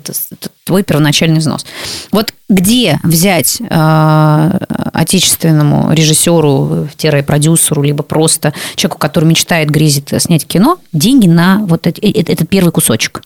[0.68, 1.64] твой первоначальный взнос.
[2.12, 4.50] Вот где взять э,
[4.92, 12.10] отечественному режиссеру-продюсеру, либо просто человеку, который мечтает, грезит снять кино, деньги на вот этот, э,
[12.10, 13.22] этот первый кусочек?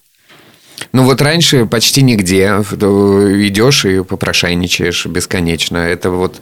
[0.92, 2.46] Ну вот раньше почти нигде.
[2.46, 5.78] Идешь и попрошайничаешь бесконечно.
[5.78, 6.40] Это вот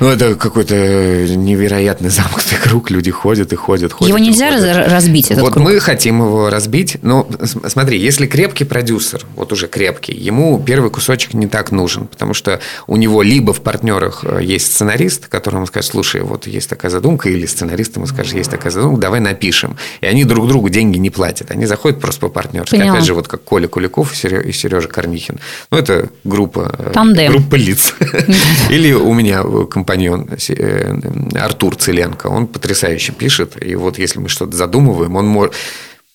[0.00, 2.90] ну, это какой-то невероятный замкнутый круг.
[2.90, 4.08] Люди ходят и ходят, ходят.
[4.08, 4.88] Его нельзя ходят.
[4.88, 5.64] разбить, этот Вот круг.
[5.64, 6.98] мы хотим его разбить.
[7.02, 7.28] Но
[7.66, 12.60] смотри, если крепкий продюсер, вот уже крепкий, ему первый кусочек не так нужен, потому что
[12.86, 17.28] у него либо в партнерах э, есть сценарист, которому скажет, слушай, вот есть такая задумка,
[17.28, 19.76] или сценарист ему скажет, есть такая задумка, давай напишем.
[20.00, 21.50] И они друг другу деньги не платят.
[21.50, 22.76] Они заходят просто по партнерски.
[22.76, 25.38] Опять же, вот как Коля Куликов и Сережа Корнихин.
[25.70, 27.32] Ну, это группа, э, Тандем.
[27.32, 27.94] группа лиц.
[28.70, 29.42] Или у меня
[29.86, 33.62] компаньон э, Артур Целенко, он потрясающе пишет.
[33.64, 35.54] И вот если мы что-то задумываем, он может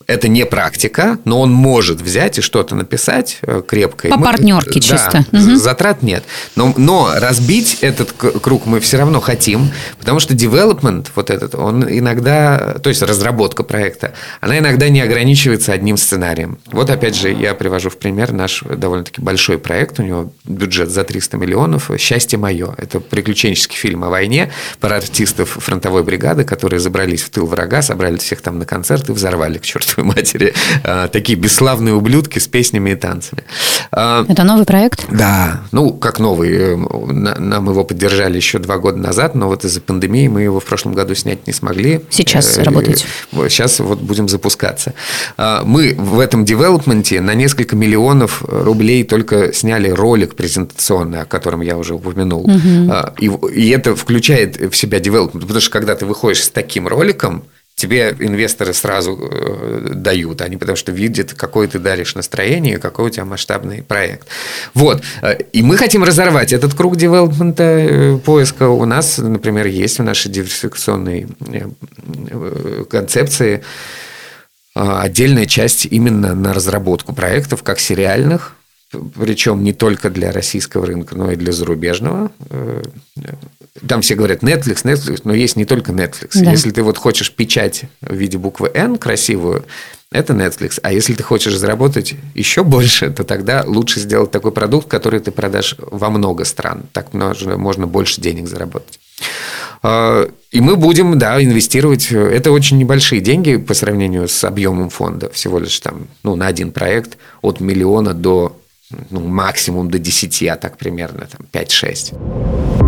[0.06, 4.08] это не практика, но он может взять и что-то написать э, крепко.
[4.08, 5.24] По партнерке да, чисто.
[5.56, 6.24] Затрат нет.
[6.56, 11.84] Но, но разбить этот круг мы все равно хотим, потому что development вот этот, он
[11.88, 16.58] иногда, то есть разработка проекта, она иногда не ограничивается одним сценарием.
[16.66, 21.04] Вот опять же я привожу в пример наш довольно-таки большой проект, у него бюджет за
[21.04, 22.74] 300 миллионов «Счастье мое».
[22.78, 28.16] Это приключенческий фильм о войне про артистов фронтовой бригады, которые забрались в тыл врага, собрали
[28.16, 32.48] всех там на концерт и взорвали к черту чертовой матери, а, такие бесславные ублюдки с
[32.48, 33.44] песнями и танцами.
[33.90, 35.06] А, Это новый проект?
[35.10, 36.50] Да, ну, как новый.
[36.52, 40.64] Э, нам его поддержали еще два года назад, но вот из-за пандемии мы его в
[40.64, 42.02] прошлом году снять не смогли.
[42.10, 43.06] Сейчас э, работаете?
[43.32, 44.94] Сейчас вот будем запускаться.
[45.36, 51.60] А, мы в этом девелопменте на несколько миллионов рублей только сняли ролик презентационный, о котором
[51.60, 52.42] я уже упомянул.
[52.42, 52.92] Угу.
[53.18, 57.44] И, и это включает в себя девелопмент, потому что когда ты выходишь с таким роликом,
[57.74, 63.10] тебе инвесторы сразу э, дают, они потому что видят, какое ты даришь настроение, какой у
[63.10, 64.28] тебя масштабный проект.
[64.74, 65.02] Вот.
[65.52, 68.68] И мы хотим разорвать этот круг девелопмента э, поиска.
[68.68, 73.62] У нас, например, есть в нашей диверсификационной э, концепции
[74.74, 78.54] отдельная часть именно на разработку проектов, как сериальных,
[79.18, 82.30] причем не только для российского рынка, но и для зарубежного.
[82.50, 82.82] Э,
[83.86, 86.30] там все говорят Netflix, Netflix, но есть не только Netflix.
[86.34, 86.50] Да.
[86.50, 89.64] Если ты вот хочешь печать в виде буквы N красивую,
[90.10, 90.78] это Netflix.
[90.82, 95.30] А если ты хочешь заработать еще больше, то тогда лучше сделать такой продукт, который ты
[95.30, 96.84] продашь во много стран.
[96.92, 99.00] Так можно, можно больше денег заработать.
[99.82, 102.12] А, и мы будем, да, инвестировать.
[102.12, 105.30] Это очень небольшие деньги по сравнению с объемом фонда.
[105.30, 108.56] Всего лишь там, ну, на один проект от миллиона до
[109.10, 112.82] ну, максимум до 10, а так примерно там, 5-6.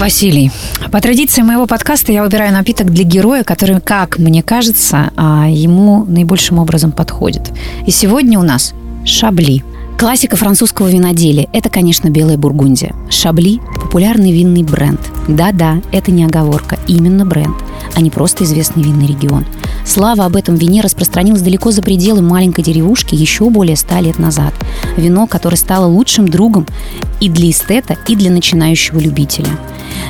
[0.00, 0.50] Василий,
[0.90, 6.06] по традиции моего подкаста я выбираю напиток для героя, который, как мне кажется, а, ему
[6.06, 7.50] наибольшим образом подходит.
[7.86, 8.72] И сегодня у нас
[9.04, 9.62] шабли.
[9.98, 12.94] Классика французского виноделия– это, конечно, белая бургундия.
[13.10, 15.00] Шабли– популярный винный бренд.
[15.28, 17.56] Да-да, это не оговорка, именно бренд,
[17.94, 19.44] а не просто известный винный регион–
[19.84, 24.54] Слава об этом вине распространилась далеко за пределы маленькой деревушки еще более ста лет назад.
[24.96, 26.66] Вино, которое стало лучшим другом
[27.20, 29.48] и для эстета, и для начинающего любителя.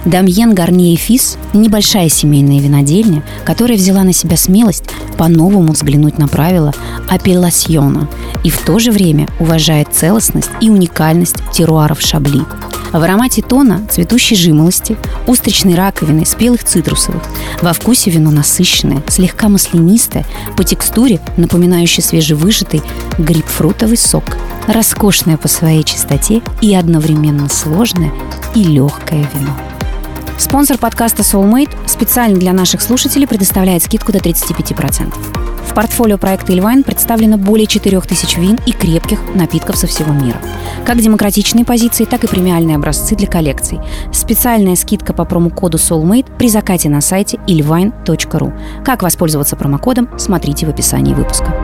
[0.04, 4.84] Дамьен Гарнье Фис– небольшая семейная винодельня, которая взяла на себя смелость
[5.18, 6.72] по-новому взглянуть на правила
[7.08, 8.08] апелласьона
[8.42, 12.42] и в то же время уважает целостность и уникальность теруаров Шабли.
[12.92, 17.22] В аромате тона цветущей жимолости, устричной раковины, спелых цитрусовых.
[17.62, 20.26] Во вкусе вино насыщенное, слегка маслянистое,
[20.56, 22.82] по текстуре напоминающее свежевыжатый
[23.18, 24.24] грейпфрутовый сок.
[24.66, 28.12] Роскошное по своей чистоте и одновременно сложное
[28.54, 29.56] и легкое вино.
[30.40, 35.12] Спонсор подкаста Soulmate специально для наших слушателей предоставляет скидку до 35%.
[35.68, 40.40] В портфолио проекта «Ильвайн» представлено более 4000 вин и крепких напитков со всего мира.
[40.86, 43.80] Как демократичные позиции, так и премиальные образцы для коллекций.
[44.14, 48.82] Специальная скидка по промокоду Soulmate при закате на сайте ilvine.ru.
[48.82, 51.54] Как воспользоваться промокодом, смотрите в описании выпуска.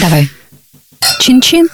[0.00, 0.30] Давай.
[1.18, 1.68] Чин-чин.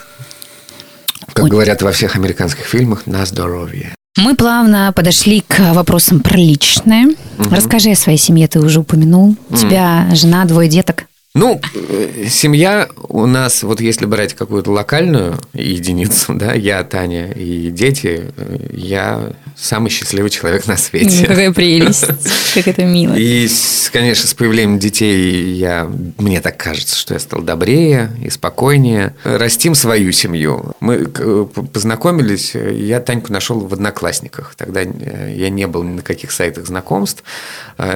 [1.34, 1.50] Как Ой.
[1.50, 3.97] говорят во всех американских фильмах, на здоровье.
[4.18, 7.06] Мы плавно подошли к вопросам про личное.
[7.38, 7.54] Угу.
[7.54, 9.36] Расскажи о своей семье, ты уже упомянул.
[9.48, 11.06] У тебя жена, двое деток.
[11.38, 17.70] Ну, э, семья у нас, вот если брать какую-то локальную единицу, да, я, Таня и
[17.70, 21.26] дети, э, я самый счастливый человек на свете.
[21.28, 22.06] Какая прелесть,
[22.54, 23.14] как это мило.
[23.16, 23.48] И,
[23.92, 29.14] конечно, с появлением детей я, мне так кажется, что я стал добрее и спокойнее.
[29.22, 30.74] Растим свою семью.
[30.80, 34.56] Мы познакомились, я Таньку нашел в Одноклассниках.
[34.56, 37.22] Тогда э, я не был ни на каких сайтах знакомств,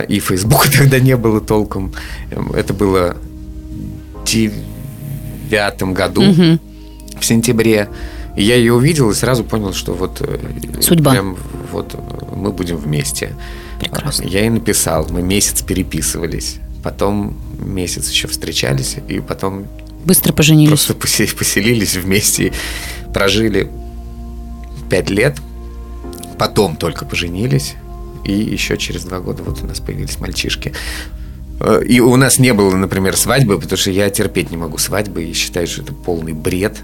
[0.07, 1.93] и Фейсбука тогда не было толком.
[2.55, 3.17] Это было
[4.33, 6.59] 2009 году, угу.
[7.21, 7.89] в сентябре.
[8.37, 10.39] И я ее увидел и сразу понял, что вот э,
[10.81, 11.13] судьба.
[11.13, 11.37] Прям
[11.71, 11.95] вот
[12.35, 13.35] мы будем вместе.
[13.79, 14.25] Прекрасно.
[14.25, 19.67] Я ей написал, мы месяц переписывались, потом месяц еще встречались, и потом
[20.05, 20.85] быстро поженились.
[20.85, 22.53] Просто поселились вместе,
[23.13, 23.71] прожили
[24.89, 25.37] пять лет,
[26.39, 27.75] потом только поженились,
[28.25, 30.73] и еще через два года вот у нас появились мальчишки.
[31.87, 35.33] И у нас не было, например, свадьбы, потому что я терпеть не могу свадьбы и
[35.33, 36.79] считаю, что это полный бред.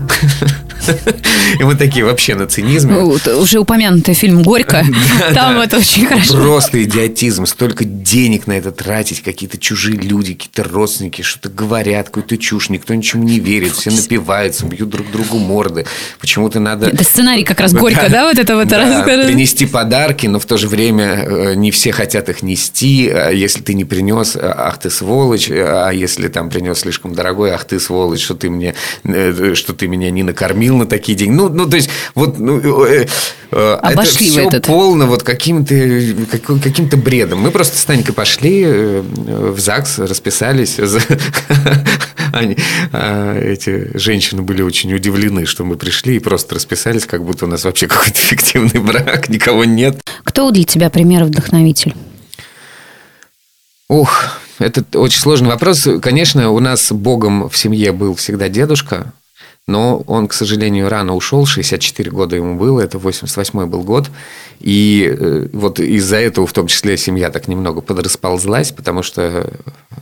[1.59, 2.97] И мы такие вообще на цинизме.
[2.97, 4.85] Уже упомянутый фильм «Горько».
[5.35, 6.35] Там это очень хорошо.
[6.35, 7.47] Просто идиотизм.
[7.47, 9.23] Столько денег на это тратить.
[9.23, 12.71] Какие-то чужие люди, какие-то родственники что-то говорят, какую-то чушь.
[12.71, 13.73] Никто ничему не верит.
[13.73, 15.87] Все напиваются, бьют друг другу морды.
[16.21, 16.87] Почему-то надо...
[16.87, 18.29] Это сценарий как раз «Горько», да?
[18.29, 22.43] Вот это вот Принести подарки, но в то же время э, не все хотят их
[22.43, 23.09] нести.
[23.09, 24.37] А если ты не принес,
[24.69, 25.51] ах ты сволочь.
[25.51, 29.89] А если там принес слишком дорогой, ах ты сволочь, что ты мне, э, что ты
[29.89, 31.35] меня не накормил на такие деньги.
[31.35, 33.07] Ну, ну то есть, вот ну, э,
[33.51, 34.67] э, Обошли это все этот.
[34.67, 35.75] полно вот каким-то
[36.63, 37.41] каким-то бредом.
[37.41, 40.79] Мы просто с Танькой пошли э, в ЗАГС, расписались.
[42.33, 42.57] Они,
[42.93, 47.49] а, эти женщины были очень удивлены, что мы пришли и просто расписались, как будто у
[47.49, 50.01] нас вообще какой-то фиктивный брак, никого нет.
[50.25, 51.95] Кто для тебя пример вдохновитель?
[53.89, 55.87] Ух, это очень сложный вопрос.
[56.03, 59.13] Конечно, у нас богом в семье был всегда дедушка,
[59.69, 64.11] но он, к сожалению, рано ушел, 64 года ему было, это 88 был год.
[64.61, 69.51] И э, вот из-за этого, в том числе, семья так немного подрасползлась, потому что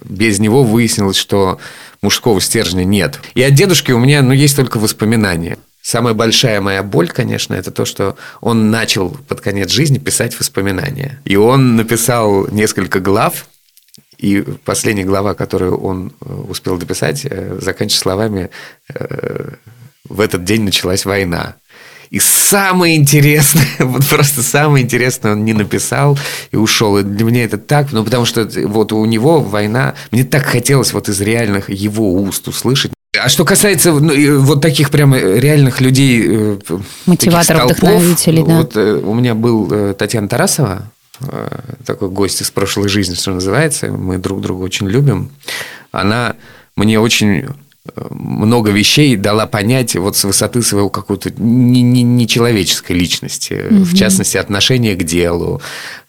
[0.04, 1.58] без него выяснилось, что
[2.00, 3.18] мужского стержня нет.
[3.34, 5.58] И от дедушки у меня ну, есть только воспоминания.
[5.82, 11.20] Самая большая моя боль, конечно, это то, что он начал под конец жизни писать воспоминания.
[11.24, 13.46] И он написал несколько глав,
[14.18, 18.50] и последняя глава, которую он э, успел дописать, э, заканчивается словами
[18.92, 19.50] э,
[20.08, 21.56] «В этот день началась война».
[22.10, 26.18] И самое интересное, вот просто самое интересное он не написал
[26.52, 26.98] и ушел.
[26.98, 30.92] И для меня это так, ну, потому что вот у него война, мне так хотелось
[30.92, 32.92] вот из реальных его уст услышать.
[33.18, 36.58] А что касается ну, вот таких прямо реальных людей,
[37.06, 38.58] мотиваторов, вдохновителей, да.
[38.58, 40.90] Вот у меня был Татьяна Тарасова,
[41.84, 43.88] такой гость из прошлой жизни, что называется.
[43.88, 45.30] Мы друг друга очень любим.
[45.92, 46.36] Она
[46.76, 47.46] мне очень э,
[48.10, 53.66] много вещей дала понять вот с высоты своего какой-то нечеловеческой не, не личности.
[53.70, 53.84] Угу.
[53.84, 55.62] В частности, отношение к делу,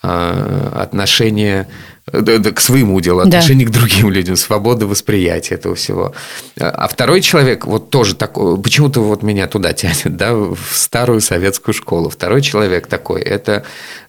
[0.04, 1.68] э, отношение
[2.12, 3.74] к своему делу, отношение да.
[3.74, 6.14] к другим людям, свобода восприятия этого всего.
[6.58, 11.76] А второй человек, вот тоже такой, почему-то вот меня туда тянет, да, в старую советскую
[11.76, 12.10] школу.
[12.10, 13.64] Второй человек такой, это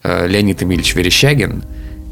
[0.05, 1.65] э, Леонид Эмильевич Верещагин.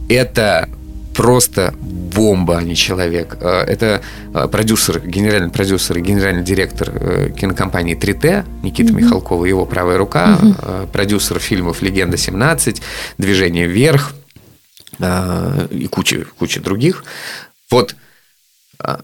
[0.09, 0.69] Это
[1.15, 3.37] просто бомба, а не человек.
[3.41, 4.03] Э, это
[4.35, 6.91] э, продюсер, генеральный продюсер и генеральный директор
[7.31, 9.03] кинокомпании 3Т Никита mm-hmm.
[9.03, 10.91] Михалкова, его правая рука, mm-hmm.
[10.91, 12.83] продюсер фильмов «Легенда 17»,
[13.19, 14.26] «Движение вверх», а,
[14.99, 17.05] и куча, куча других.
[17.71, 17.97] Вот,
[18.79, 19.01] а,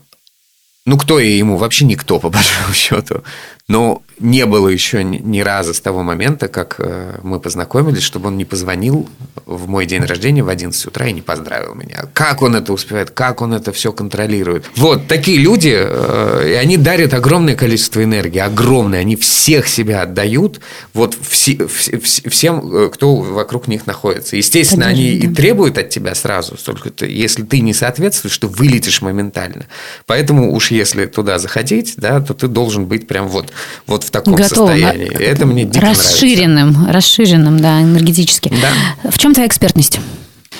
[0.84, 1.56] ну, кто ему?
[1.56, 3.22] Вообще никто, по большому счету.
[3.68, 8.36] Но не было еще ни, разу с того момента, как э, мы познакомились, чтобы он
[8.36, 9.08] не позвонил
[9.46, 12.04] в мой день рождения в 11 утра и не поздравил меня.
[12.12, 14.66] Как он это успевает, как он это все контролирует.
[14.76, 19.00] Вот, такие люди, э, и они дарят огромное количество энергии, огромное.
[19.00, 20.60] Они всех себя отдают
[20.92, 24.36] вот все, все, всем, э, кто вокруг них находится.
[24.36, 25.26] Естественно, Конечно, они да.
[25.26, 29.66] и требуют от тебя сразу, только ты, если ты не соответствуешь, то вылетишь моментально.
[30.06, 33.51] Поэтому уж если туда заходить, да, то ты должен быть прям вот
[33.86, 34.78] вот в таком Готовым.
[34.78, 35.12] состоянии.
[35.12, 36.92] Это мне дико расширенным, нравится.
[36.92, 38.52] Расширенным, да, энергетически.
[38.60, 39.10] Да.
[39.10, 40.00] В чем твоя экспертность?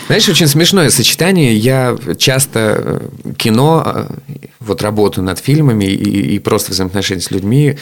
[0.07, 1.57] Знаешь, очень смешное сочетание.
[1.57, 4.07] Я часто э, кино, э,
[4.61, 7.79] вот работаю над фильмами и, и просто взаимоотношения с людьми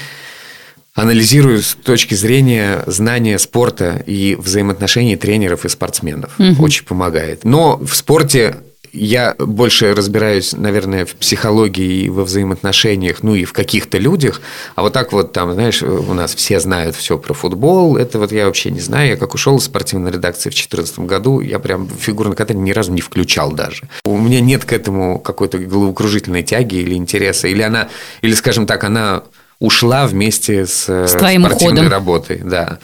[0.95, 6.33] анализирую с точки зрения знания спорта и взаимоотношений тренеров и спортсменов.
[6.39, 6.63] Угу.
[6.63, 7.45] Очень помогает.
[7.45, 8.57] Но в спорте
[8.93, 14.41] я больше разбираюсь, наверное, в психологии и во взаимоотношениях, ну и в каких-то людях.
[14.75, 17.97] А вот так вот там, знаешь, у нас все знают все про футбол.
[17.97, 19.11] Это вот я вообще не знаю.
[19.11, 22.93] Я как ушел из спортивной редакции в 2014 году, я прям фигурное катание ни разу
[22.93, 23.89] не включал даже.
[24.05, 27.49] У меня нет к этому какой-то головокружительной тяги или интереса.
[27.49, 27.89] Или она,
[28.23, 29.23] или, скажем так, она
[29.59, 31.89] ушла вместе с, с спортивной уходом.
[31.89, 32.41] работой.
[32.43, 32.79] Да.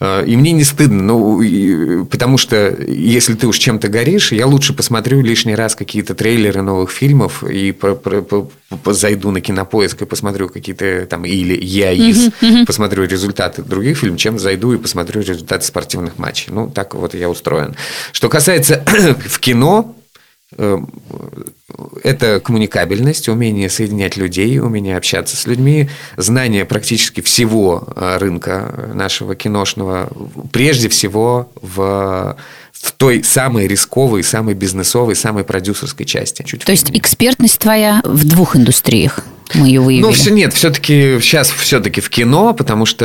[0.00, 4.72] Э, и мне не стыдно, ну, потому что если ты уж чем-то горишь, я лучше
[4.72, 10.06] посмотрю лишний раз какие-то трейлеры новых фильмов и про, про, про, зайду на кинопоиск и
[10.06, 12.30] посмотрю какие-то там, или я из,
[12.66, 16.52] посмотрю результаты других фильмов, чем зайду и посмотрю результаты спортивных матчей.
[16.52, 17.74] Ну, так вот я устроен.
[18.12, 18.84] Что касается
[19.26, 19.94] в кино,
[22.02, 29.34] это коммуникабельность, умение соединять людей, умение общаться с людьми, знание практически всего э, рынка нашего
[29.34, 30.10] киношного,
[30.52, 32.36] прежде всего в,
[32.72, 36.42] в той самой рисковой, самой бизнесовой, самой продюсерской части.
[36.42, 39.20] Чуть То есть экспертность твоя в двух индустриях?
[39.52, 40.02] Мы ее выявили?
[40.02, 43.04] Ну, все нет, все-таки сейчас все-таки в кино, потому что,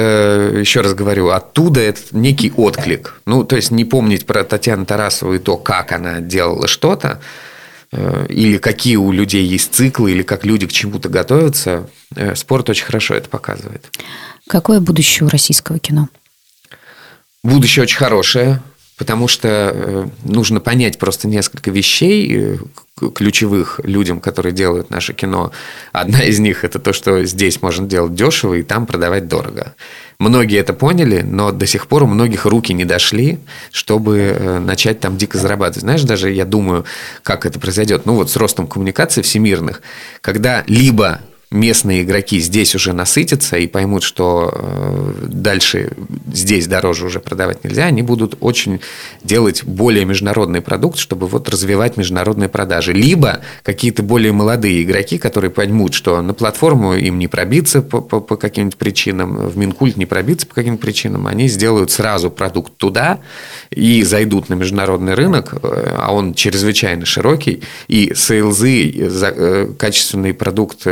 [0.55, 3.21] еще раз говорю, оттуда это некий отклик.
[3.25, 7.21] Ну, то есть не помнить про Татьяну Тарасову и то, как она делала что-то,
[7.91, 12.69] э, или какие у людей есть циклы, или как люди к чему-то готовятся, э, спорт
[12.69, 13.89] очень хорошо это показывает.
[14.47, 16.09] Какое будущее у российского кино?
[17.43, 18.61] Будущее очень хорошее,
[18.99, 22.57] потому что э, нужно понять просто несколько вещей э,
[23.15, 25.53] ключевых людям, которые делают наше кино.
[25.93, 29.73] Одна из них это то, что здесь можно делать дешево и там продавать дорого.
[30.19, 33.39] Многие это поняли, но до сих пор у многих руки не дошли,
[33.71, 35.83] чтобы э, начать там дико зарабатывать.
[35.83, 36.83] Знаешь, даже я думаю,
[37.23, 38.05] как это произойдет.
[38.05, 39.81] Ну вот с ростом коммуникаций всемирных,
[40.19, 41.21] когда либо
[41.51, 45.93] местные игроки здесь уже насытятся и поймут, что э, дальше
[46.31, 48.81] здесь дороже уже продавать нельзя, они будут очень
[49.23, 52.93] делать более международный продукт, чтобы вот развивать международные продажи.
[52.93, 58.19] Либо какие-то более молодые игроки, которые поймут, что на платформу им не пробиться по, по,
[58.19, 63.19] по каким-нибудь причинам, в Минкульт не пробиться по каким-то причинам, они сделают сразу продукт туда
[63.71, 70.85] и зайдут на международный рынок, э, а он чрезвычайно широкий, и сейлзы, э, качественный продукт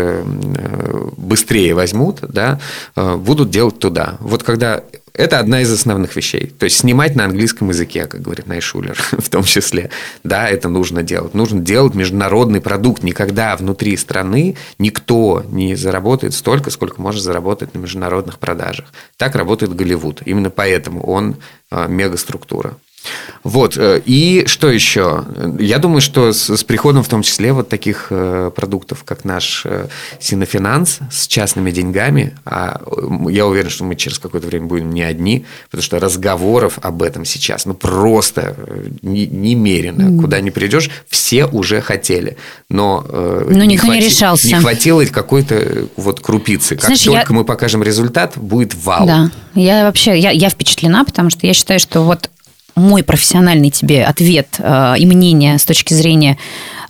[1.18, 2.60] быстрее возьмут, да,
[2.96, 4.18] э, будут делать туда.
[4.20, 4.84] Вот когда
[5.18, 6.48] это одна из основных вещей.
[6.48, 9.90] То есть снимать на английском языке, как говорит Найшулер, в том числе.
[10.24, 11.34] Да, это нужно делать.
[11.34, 13.04] Нужно делать международный продукт.
[13.04, 18.94] Никогда внутри страны никто не заработает столько, сколько может заработать на международных продажах.
[19.18, 20.22] Так работает Голливуд.
[20.24, 21.38] Именно поэтому он
[21.72, 22.78] э, мегаструктура.
[23.44, 23.78] Вот.
[23.78, 25.24] Э, и что еще?
[25.60, 29.64] Я думаю, что с, с приходом в том числе вот таких э, продуктов, как наш
[29.66, 29.88] э,
[30.20, 32.82] Синофинанс с частными деньгами, а
[33.30, 37.26] я уверен, что мы через какое-то время будем не одни, потому что разговоров об этом
[37.26, 38.56] сейчас, ну, просто
[39.02, 40.10] не, немерено.
[40.10, 40.22] Mm.
[40.22, 42.38] Куда ни придешь, все уже хотели.
[42.70, 44.48] Но, но не никто хвати, не решался.
[44.48, 46.76] Не хватило какой-то вот крупицы.
[46.76, 47.36] Как Знаешь, только я...
[47.36, 49.08] мы покажем результат, будет вау.
[49.08, 52.30] Да, я вообще, я, я впечатлена, потому что я считаю, что вот
[52.78, 56.38] мой профессиональный тебе ответ э, и мнение с точки зрения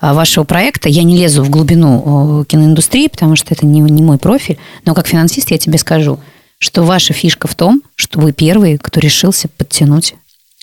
[0.01, 0.89] э, вашего проекта.
[0.89, 4.57] Я не лезу в глубину э, киноиндустрии, потому что это не, не мой профиль.
[4.85, 6.19] Но как финансист я тебе скажу,
[6.59, 10.15] что ваша фишка в том, что вы первые, кто решился подтянуть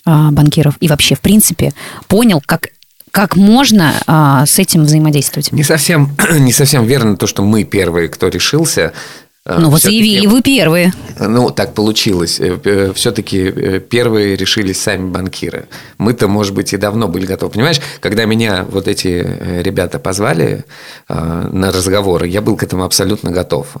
[0.05, 0.75] банкиров.
[0.81, 1.73] И вообще, в принципе,
[2.07, 2.67] понял, как
[3.09, 5.53] как можно а, с этим взаимодействовать?
[5.53, 8.91] Не совсем, не совсем верно то, что мы первые, кто решился.
[9.47, 10.91] А, ну вот заявили вы первые.
[11.19, 12.39] Ну, так получилось.
[12.39, 15.67] Э, Все-таки э, первые решились сами банкиры.
[15.99, 17.51] Мы-то, может быть, и давно были готовы.
[17.51, 20.65] Понимаешь, когда меня вот эти э, ребята позвали
[21.07, 23.75] на разговоры, я был к этому абсолютно готов.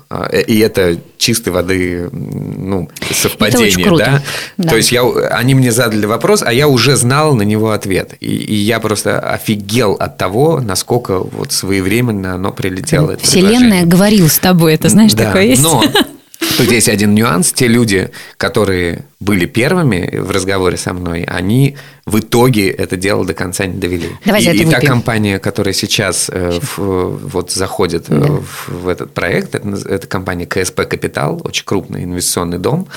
[0.47, 3.97] И это чистой воды ну, совпадение.
[3.97, 4.21] Да?
[4.57, 4.69] да?
[4.69, 5.01] То есть я,
[5.31, 8.13] они мне задали вопрос, а я уже знал на него ответ.
[8.19, 13.17] И, и я просто офигел от того, насколько вот своевременно оно прилетело.
[13.17, 15.25] Вселенная говорил с тобой, это знаешь, да.
[15.25, 15.63] такое есть.
[15.63, 15.83] Но
[16.57, 17.51] тут есть один нюанс.
[17.53, 23.33] Те люди, которые были первыми в разговоре со мной, они в итоге это дело до
[23.33, 24.09] конца не довели.
[24.25, 28.27] Давайте и, и та компания, которая сейчас э, в, вот заходит э, да.
[28.27, 32.87] в, в этот проект, это, это компания КСП Капитал, очень крупный инвестиционный дом,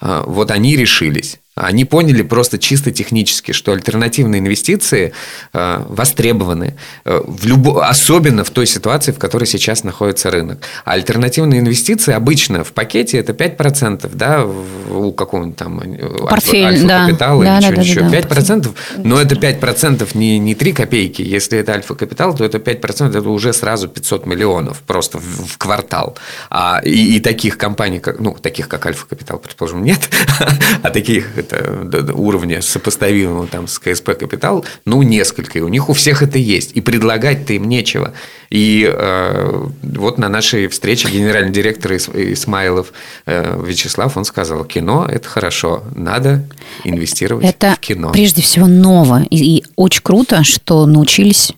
[0.00, 1.38] э, вот они решились.
[1.56, 5.14] Они поняли просто чисто технически, что альтернативные инвестиции
[5.54, 6.74] э, востребованы,
[7.06, 10.58] э, в любо, особенно в той ситуации, в которой сейчас находится рынок.
[10.84, 17.06] А альтернативные инвестиции обычно в пакете это 5%, да, у какого-нибудь там э, Портфель, да.
[17.06, 18.00] капитала да, или да, что-нибудь да, еще.
[18.02, 21.22] Да, 5%, но это 5% не, не 3 копейки.
[21.22, 26.16] Если это альфа-капитал, то это 5%, это уже сразу 500 миллионов просто в, в квартал.
[26.50, 30.08] А, и, и таких компаний, как, ну, таких как альфа-капитал, предположим, нет,
[30.82, 35.58] а таких это уровня сопоставимого там с КСП Капитал, ну, несколько.
[35.58, 36.72] И у них у всех это есть.
[36.74, 38.12] И предлагать-то им нечего.
[38.50, 42.92] И э, вот на нашей встрече генеральный директор Исмайлов
[43.26, 46.44] э, Вячеслав, он сказал, кино– это хорошо, надо
[46.84, 48.12] инвестировать это в кино.
[48.12, 49.22] прежде всего ново.
[49.30, 51.52] И, и очень круто, что научились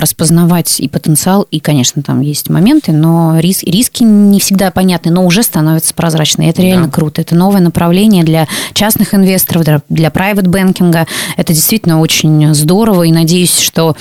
[0.00, 5.24] распознавать и потенциал, и, конечно, там есть моменты, но рис, риски не всегда понятны, но
[5.24, 6.42] уже становятся прозрачны.
[6.42, 6.92] И это реально да.
[6.92, 7.20] круто.
[7.20, 11.06] Это новое направление для частных инвесторов, для, для private банкинга.
[11.36, 13.96] Это действительно очень здорово, и надеюсь, что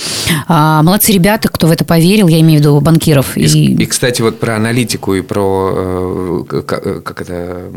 [0.48, 3.38] а, молодцы ребята, кто в это поверил, я имею в виду банкиров.
[3.38, 3.74] И, и...
[3.74, 7.72] и кстати, вот про аналитику и про э, как это,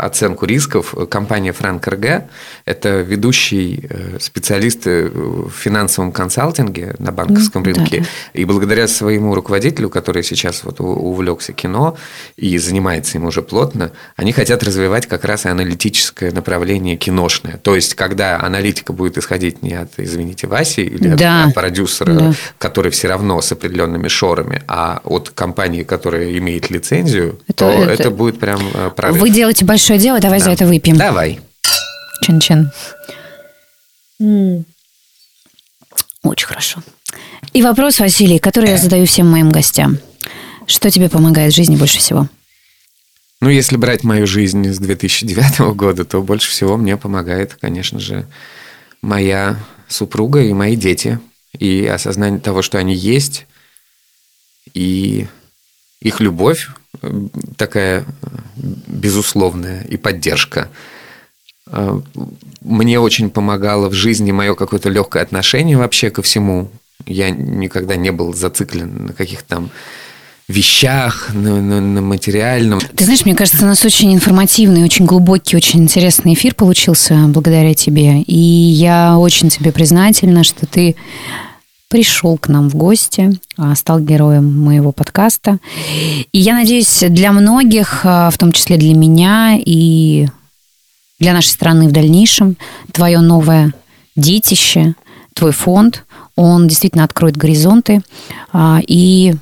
[0.00, 0.94] оценку рисков.
[1.10, 2.24] Компания Франк РГ–
[2.64, 8.00] это ведущий э, специалист в финансовом консалтинге на банке банковском рынке.
[8.00, 8.06] Да.
[8.32, 11.96] И благодаря своему руководителю, который сейчас вот увлекся кино
[12.36, 17.58] и занимается им уже плотно, они хотят развивать как раз и аналитическое направление киношное.
[17.58, 21.46] То есть, когда аналитика будет исходить не от, извините, Васи или да.
[21.46, 22.32] от, продюсера, да.
[22.58, 28.02] который все равно с определенными шорами, а от компании, которая имеет лицензию, это, то это,
[28.02, 29.20] это будет прям э, прорыв.
[29.20, 30.46] Вы делаете большое дело, давай да.
[30.46, 30.96] за это выпьем.
[30.96, 31.40] Давай.
[32.22, 32.70] Чин-чин.
[36.22, 36.80] Очень хорошо.
[37.52, 39.98] И вопрос, Василий, который я задаю всем моим гостям.
[40.66, 42.28] Что тебе помогает в жизни больше всего?
[43.40, 48.26] Ну, если брать мою жизнь с 2009 года, то больше всего мне помогает, конечно же,
[49.02, 49.56] моя
[49.88, 51.20] супруга и мои дети.
[51.58, 53.46] И осознание того, что они есть,
[54.72, 55.26] и
[56.00, 56.68] их любовь
[57.56, 58.04] такая
[58.56, 60.68] безусловная, и поддержка.
[61.66, 62.00] А,
[62.60, 66.70] мне очень помогало в жизни мое какое-то легкое отношение вообще ко всему.
[67.06, 69.70] Я никогда не был зациклен на каких-то там
[70.48, 72.80] вещах, на, на, на материальном.
[72.80, 77.74] Ты знаешь, мне кажется, у нас очень информативный, очень глубокий, очень интересный эфир получился благодаря
[77.74, 78.20] тебе.
[78.22, 80.96] И я очень тебе признательна, что ты
[81.88, 85.58] пришел к нам в гости, а, стал героем моего подкаста.
[86.32, 90.26] И я надеюсь, для многих, а, в том числе для меня и
[91.20, 92.56] для нашей страны в дальнейшем,
[92.92, 93.72] твое новое
[94.16, 94.94] детище,
[95.34, 96.03] твой фонд,
[96.36, 98.02] он действительно откроет горизонты
[98.52, 99.34] а, и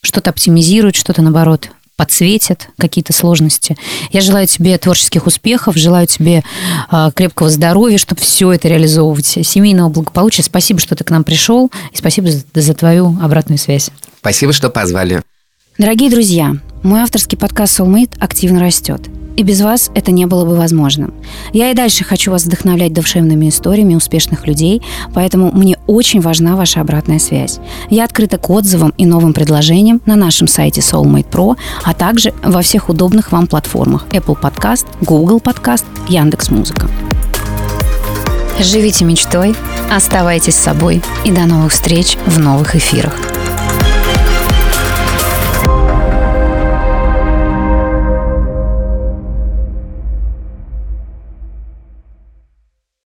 [0.00, 3.76] что-то оптимизирует, что-то, наоборот, подсветит какие-то сложности.
[4.10, 6.42] Я желаю тебе творческих успехов, желаю тебе
[6.90, 10.42] э, крепкого здоровья, чтобы все это реализовывать, семейного благополучия.
[10.42, 13.90] Спасибо, что ты к нам пришел, и спасибо за, за твою обратную связь.
[14.18, 15.22] Спасибо, что позвали.
[15.78, 19.02] Дорогие друзья, мой авторский подкаст Soulmate активно растет.
[19.36, 21.12] И без вас это не было бы возможным.
[21.52, 24.82] Я и дальше хочу вас вдохновлять душевными историями успешных людей,
[25.12, 27.58] поэтому мне очень важна ваша обратная связь.
[27.90, 32.62] Я открыта к отзывам и новым предложениям на нашем сайте Soulmate Pro, а также во
[32.62, 36.88] всех удобных вам платформах Apple Podcast, Google Podcast, Яндекс.Музыка.
[38.60, 39.56] Живите мечтой,
[39.90, 43.33] оставайтесь собой и до новых встреч в новых эфирах.